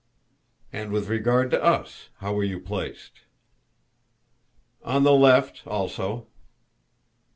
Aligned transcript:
"And 0.73 0.91
with 0.91 1.09
regard 1.09 1.51
to 1.51 1.63
us, 1.63 2.09
how 2.21 2.33
were 2.33 2.43
you 2.43 2.59
placed?" 2.59 3.19
"On 4.83 5.03
the 5.03 5.13
left 5.13 5.61
also." 5.67 6.25